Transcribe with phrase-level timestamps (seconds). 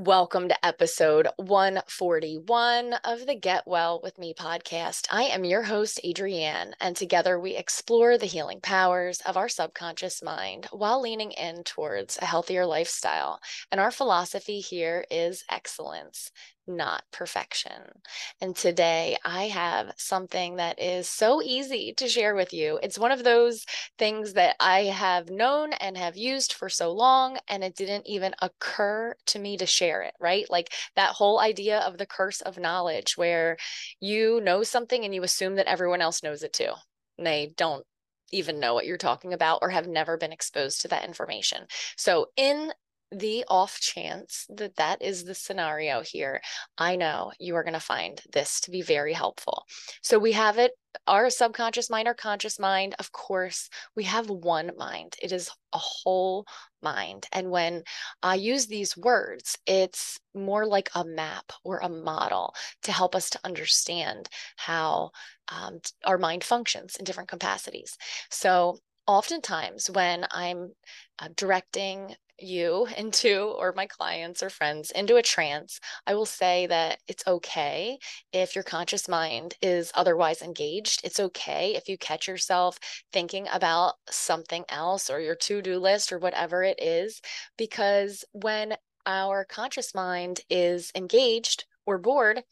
[0.00, 5.06] Welcome to episode 141 of the Get Well with Me podcast.
[5.10, 10.22] I am your host, Adrianne, and together we explore the healing powers of our subconscious
[10.22, 13.40] mind while leaning in towards a healthier lifestyle.
[13.70, 16.30] And our philosophy here is excellence
[16.76, 18.00] not perfection.
[18.40, 22.78] And today I have something that is so easy to share with you.
[22.82, 23.64] It's one of those
[23.98, 28.34] things that I have known and have used for so long, and it didn't even
[28.40, 30.46] occur to me to share it, right?
[30.50, 33.56] Like that whole idea of the curse of knowledge, where
[34.00, 36.72] you know something and you assume that everyone else knows it too.
[37.18, 37.84] And they don't
[38.32, 41.66] even know what you're talking about or have never been exposed to that information.
[41.96, 42.72] So, in
[43.12, 46.40] the off chance that that is the scenario here,
[46.78, 49.64] I know you are going to find this to be very helpful.
[50.02, 50.72] So we have it
[51.06, 55.16] our subconscious mind, our conscious mind, of course, we have one mind.
[55.22, 56.46] It is a whole
[56.82, 57.26] mind.
[57.32, 57.84] And when
[58.22, 63.30] I use these words, it's more like a map or a model to help us
[63.30, 65.10] to understand how
[65.48, 67.96] um, our mind functions in different capacities.
[68.30, 70.72] So oftentimes when I'm
[71.18, 76.66] uh, directing you into, or my clients or friends, into a trance, I will say
[76.66, 77.98] that it's okay
[78.32, 81.00] if your conscious mind is otherwise engaged.
[81.04, 82.78] It's okay if you catch yourself
[83.12, 87.20] thinking about something else or your to do list or whatever it is,
[87.56, 92.42] because when our conscious mind is engaged or bored,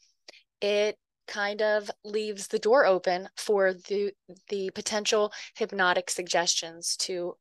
[0.61, 4.11] it kind of leaves the door open for the
[4.49, 7.35] the potential hypnotic suggestions to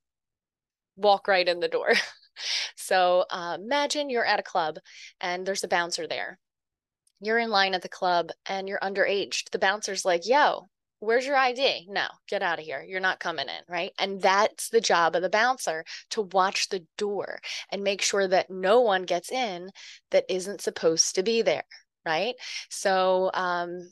[0.96, 1.92] walk right in the door.
[2.76, 4.76] so uh, imagine you're at a club
[5.20, 6.38] and there's a bouncer there.
[7.20, 9.50] You're in line at the club and you're underage.
[9.50, 10.68] The bouncer's like, yo,
[11.00, 11.86] where's your ID?
[11.88, 12.84] No, get out of here.
[12.86, 13.92] You're not coming in, right?
[13.98, 17.40] And that's the job of the bouncer to watch the door
[17.70, 19.70] and make sure that no one gets in
[20.10, 21.64] that isn't supposed to be there,
[22.04, 22.34] right?
[22.70, 23.88] So, um,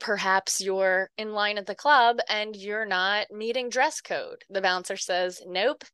[0.00, 4.44] perhaps you're in line at the club and you're not meeting dress code.
[4.50, 5.84] The bouncer says, Nope,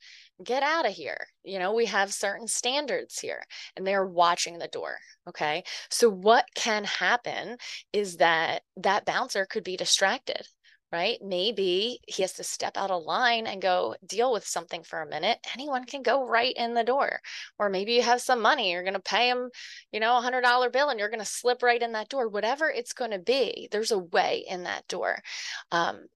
[0.43, 1.27] get out of here.
[1.45, 3.43] You know, we have certain standards here
[3.77, 4.97] and they're watching the door.
[5.29, 5.63] Okay.
[5.91, 7.57] So, what can happen
[7.93, 10.47] is that that bouncer could be distracted
[10.93, 11.19] right?
[11.23, 15.09] Maybe he has to step out of line and go deal with something for a
[15.09, 15.39] minute.
[15.55, 17.21] Anyone can go right in the door.
[17.59, 19.51] Or maybe you have some money, you're going to pay him,
[19.91, 22.29] you know, a hundred dollar bill and you're going to slip right in that door.
[22.29, 25.19] Whatever it's going to be, there's a way in that door.
[25.71, 26.07] Um,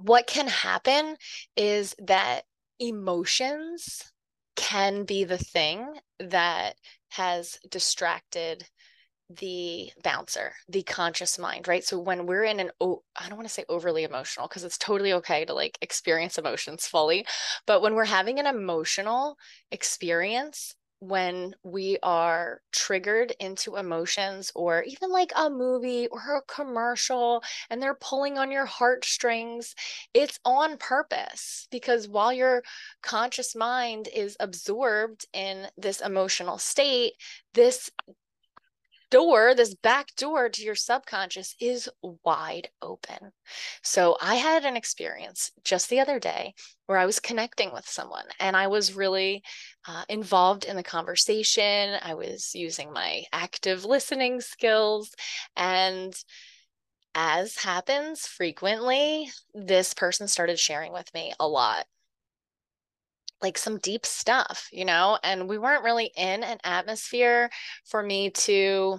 [0.00, 1.16] what can happen
[1.56, 2.42] is that
[2.78, 4.12] emotions
[4.54, 5.86] can be the thing
[6.20, 6.76] that
[7.10, 8.64] has distracted
[9.30, 11.84] the bouncer, the conscious mind, right?
[11.84, 14.78] So when we're in an, oh, I don't want to say overly emotional because it's
[14.78, 17.26] totally okay to like experience emotions fully.
[17.66, 19.36] But when we're having an emotional
[19.70, 27.42] experience, when we are triggered into emotions or even like a movie or a commercial
[27.70, 29.74] and they're pulling on your heartstrings,
[30.12, 32.62] it's on purpose because while your
[33.02, 37.12] conscious mind is absorbed in this emotional state,
[37.54, 37.90] this
[39.10, 41.88] door, this back door to your subconscious is
[42.24, 43.32] wide open.
[43.82, 46.54] So I had an experience just the other day
[46.86, 49.42] where I was connecting with someone and I was really
[49.86, 51.96] uh, involved in the conversation.
[52.02, 55.10] I was using my active listening skills.
[55.56, 56.14] And
[57.14, 61.86] as happens frequently, this person started sharing with me a lot
[63.42, 67.50] like some deep stuff, you know, and we weren't really in an atmosphere
[67.84, 68.98] for me to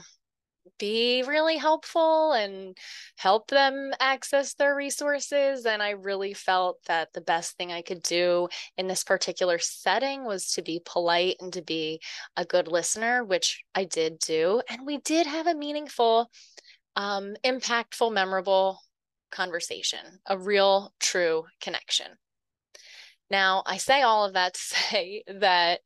[0.77, 2.77] be really helpful and
[3.17, 5.65] help them access their resources.
[5.65, 10.25] And I really felt that the best thing I could do in this particular setting
[10.25, 12.01] was to be polite and to be
[12.37, 14.61] a good listener, which I did do.
[14.69, 16.29] And we did have a meaningful,
[16.95, 18.79] um, impactful, memorable
[19.31, 22.07] conversation, a real, true connection.
[23.29, 25.81] Now, I say all of that to say that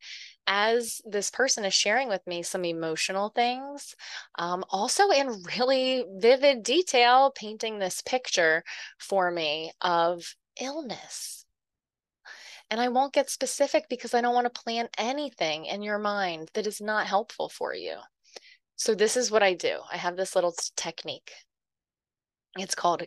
[0.46, 3.96] as this person is sharing with me some emotional things,
[4.38, 8.64] um, also in really vivid detail, painting this picture
[9.00, 11.46] for me of illness.
[12.70, 16.50] And I won't get specific because I don't want to plant anything in your mind
[16.54, 17.98] that is not helpful for you.
[18.76, 21.32] So, this is what I do I have this little technique.
[22.58, 23.04] It's called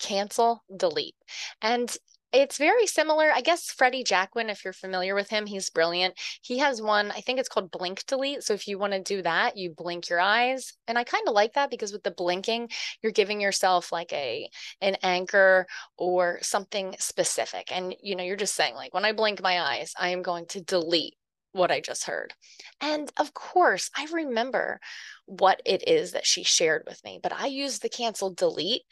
[0.00, 1.14] cancel delete.
[1.62, 1.96] And
[2.34, 3.30] it's very similar.
[3.32, 6.14] I guess Freddie Jacquin, if you're familiar with him, he's brilliant.
[6.42, 8.42] He has one, I think it's called blink delete.
[8.42, 10.72] So if you want to do that, you blink your eyes.
[10.88, 12.70] And I kind of like that because with the blinking,
[13.02, 14.48] you're giving yourself like a
[14.80, 15.66] an anchor
[15.96, 17.70] or something specific.
[17.70, 20.46] And you know, you're just saying like when I blink my eyes, I am going
[20.48, 21.14] to delete
[21.54, 22.34] what I just heard.
[22.80, 24.80] And of course, I remember
[25.26, 28.82] what it is that she shared with me, but I used the cancel delete,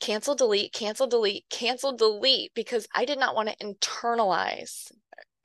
[0.00, 4.90] cancel delete, cancel delete, cancel delete because I did not want to internalize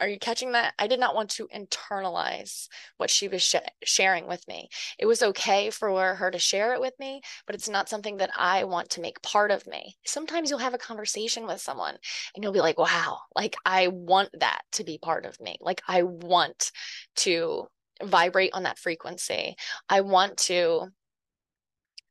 [0.01, 0.74] are you catching that?
[0.80, 2.68] I did not want to internalize
[2.98, 4.68] what she was sh- sharing with me.
[4.98, 8.31] It was okay for her to share it with me, but it's not something that
[8.36, 9.95] I want to make part of me.
[10.06, 11.95] Sometimes you'll have a conversation with someone
[12.36, 15.57] and you'll be like, wow, like I want that to be part of me.
[15.62, 16.71] Like I want
[17.18, 17.68] to
[18.03, 19.56] vibrate on that frequency.
[19.88, 20.88] I want to,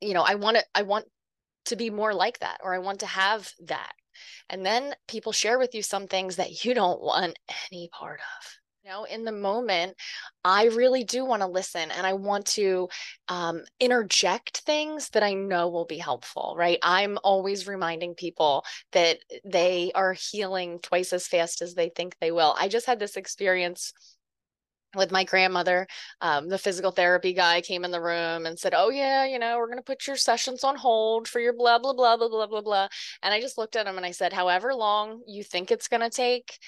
[0.01, 1.07] you know, I want to, I want
[1.67, 3.93] to be more like that or I want to have that
[4.49, 7.39] and then people share with you some things that you don't want
[7.71, 8.61] any part of.
[8.83, 9.95] You know, in the moment,
[10.43, 12.89] I really do want to listen and I want to
[13.29, 16.79] um, interject things that I know will be helpful, right?
[16.83, 22.33] I'm always reminding people that they are healing twice as fast as they think they
[22.33, 22.55] will.
[22.59, 23.93] I just had this experience
[24.95, 25.87] with my grandmother,
[26.21, 29.59] um, the physical therapy guy came in the room and said, Oh, yeah, you know,
[29.59, 32.47] we're going to put your sessions on hold for your blah, blah, blah, blah, blah,
[32.47, 32.89] blah, blah.
[33.23, 36.03] And I just looked at him and I said, However long you think it's going
[36.03, 36.59] to take,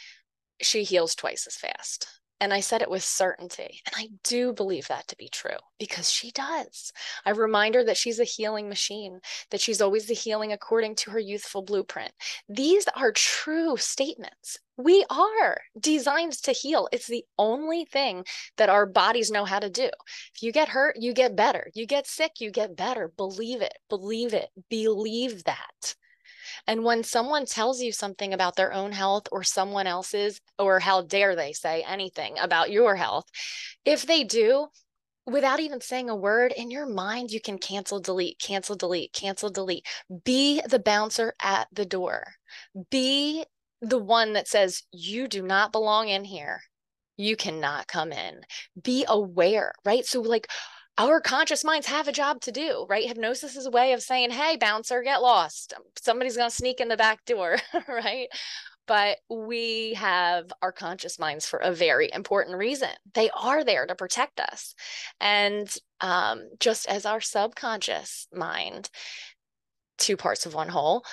[0.60, 2.06] she heals twice as fast.
[2.42, 3.80] And I said it with certainty.
[3.86, 6.92] And I do believe that to be true because she does.
[7.24, 9.20] I remind her that she's a healing machine,
[9.52, 12.10] that she's always the healing according to her youthful blueprint.
[12.48, 14.58] These are true statements.
[14.76, 16.88] We are designed to heal.
[16.90, 18.24] It's the only thing
[18.56, 19.88] that our bodies know how to do.
[20.34, 21.70] If you get hurt, you get better.
[21.74, 23.12] You get sick, you get better.
[23.16, 25.94] Believe it, believe it, believe that.
[26.66, 31.02] And when someone tells you something about their own health or someone else's, or how
[31.02, 33.24] dare they say anything about your health,
[33.84, 34.68] if they do,
[35.26, 39.50] without even saying a word in your mind, you can cancel, delete, cancel, delete, cancel,
[39.50, 39.86] delete.
[40.24, 42.24] Be the bouncer at the door.
[42.90, 43.44] Be
[43.80, 46.62] the one that says, You do not belong in here.
[47.16, 48.40] You cannot come in.
[48.82, 50.06] Be aware, right?
[50.06, 50.48] So, like,
[50.98, 53.06] our conscious minds have a job to do, right?
[53.06, 55.72] Hypnosis is a way of saying, hey, bouncer, get lost.
[56.00, 57.56] Somebody's going to sneak in the back door,
[57.88, 58.28] right?
[58.86, 62.90] But we have our conscious minds for a very important reason.
[63.14, 64.74] They are there to protect us.
[65.20, 68.90] And um, just as our subconscious mind,
[69.98, 71.04] two parts of one whole,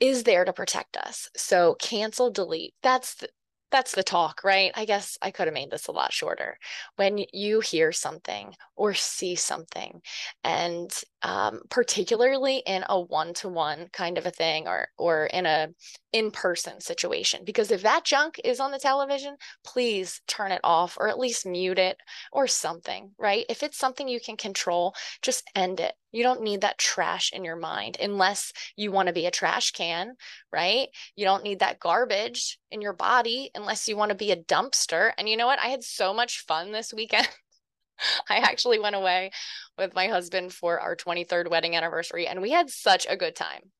[0.00, 1.28] is there to protect us.
[1.36, 2.74] So cancel, delete.
[2.82, 3.28] That's the,
[3.72, 4.70] that's the talk, right?
[4.76, 6.58] I guess I could have made this a lot shorter.
[6.96, 10.00] When you hear something or see something,
[10.44, 10.90] and
[11.22, 15.68] um, particularly in a one-to-one kind of a thing, or or in a
[16.12, 21.08] in-person situation, because if that junk is on the television, please turn it off or
[21.08, 21.96] at least mute it
[22.32, 23.46] or something, right?
[23.48, 25.94] If it's something you can control, just end it.
[26.12, 29.72] You don't need that trash in your mind unless you want to be a trash
[29.72, 30.14] can,
[30.52, 30.88] right?
[31.16, 35.12] You don't need that garbage in your body unless you want to be a dumpster.
[35.16, 35.58] And you know what?
[35.58, 37.28] I had so much fun this weekend.
[38.28, 39.30] I actually went away
[39.78, 43.70] with my husband for our 23rd wedding anniversary and we had such a good time.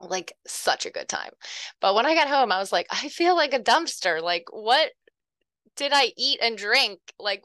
[0.00, 1.30] Like such a good time.
[1.80, 4.22] But when I got home, I was like, I feel like a dumpster.
[4.22, 4.90] Like, what
[5.76, 7.00] did I eat and drink?
[7.18, 7.44] Like,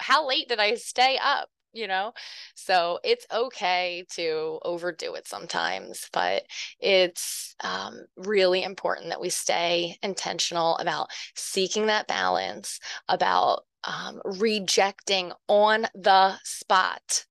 [0.00, 1.48] how late did I stay up?
[1.72, 2.12] You know?
[2.54, 6.44] So it's okay to overdo it sometimes but
[6.80, 15.32] it's um, really important that we stay intentional about seeking that balance about um, rejecting
[15.48, 17.24] on the spot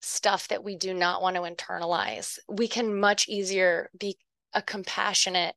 [0.00, 2.38] stuff that we do not want to internalize.
[2.48, 4.16] We can much easier be
[4.54, 5.54] a compassionate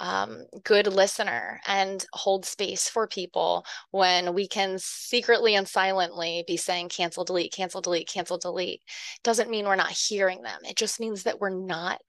[0.00, 6.56] um, good listener and hold space for people when we can secretly and silently be
[6.56, 8.82] saying cancel, delete, cancel, delete, cancel, delete.
[9.24, 10.60] Doesn't mean we're not hearing them.
[10.64, 12.00] It just means that we're not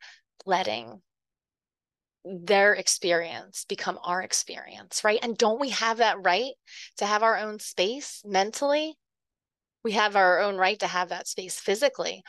[0.45, 1.01] letting
[2.25, 5.19] their experience become our experience, right?
[5.21, 6.53] And don't we have that right
[6.97, 8.95] to have our own space mentally?
[9.83, 12.23] We have our own right to have that space physically,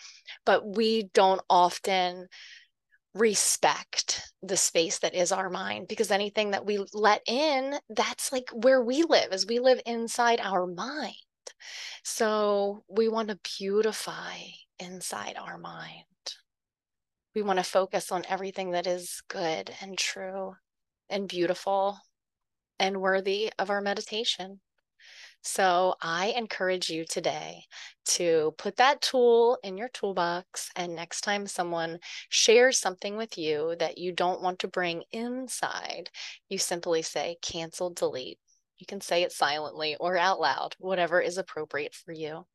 [0.47, 2.29] but we don't often
[3.19, 8.49] respect the space that is our mind because anything that we let in that's like
[8.53, 11.15] where we live as we live inside our mind.
[12.05, 14.37] So we want to beautify
[14.79, 16.05] inside our mind.
[17.35, 20.55] We want to focus on everything that is good and true
[21.09, 21.99] and beautiful
[22.79, 24.61] and worthy of our meditation
[25.43, 27.63] so I encourage you today
[28.07, 30.71] to put that tool in your toolbox.
[30.77, 36.11] And next time someone shares something with you that you don't want to bring inside,
[36.49, 38.39] you simply say cancel, delete.
[38.79, 42.47] You can say it silently or out loud, whatever is appropriate for you.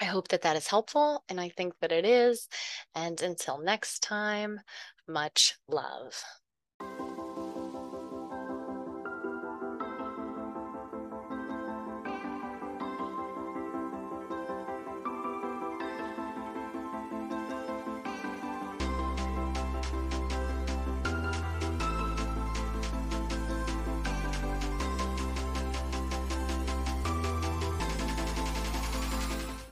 [0.00, 2.48] I hope that that is helpful, and I think that it is.
[2.94, 4.60] And until next time,
[5.06, 6.22] much love.